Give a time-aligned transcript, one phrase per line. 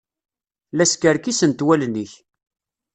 [0.77, 2.11] La skerkisent wallen-ik.